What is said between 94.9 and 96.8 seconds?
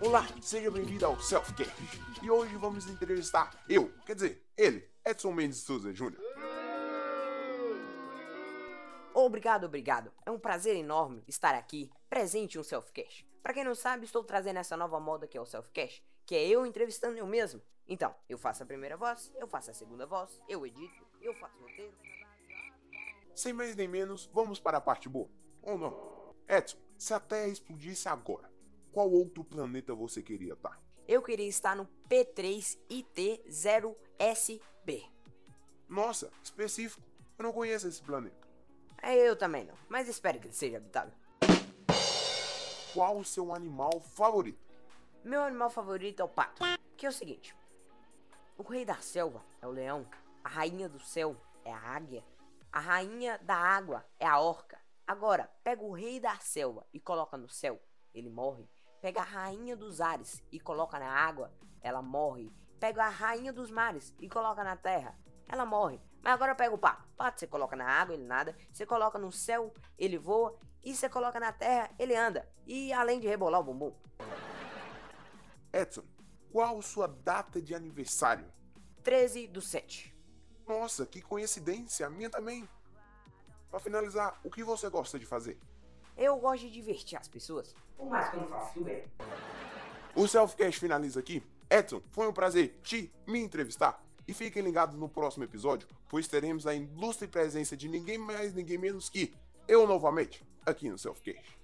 no próximo episódio, pois teremos a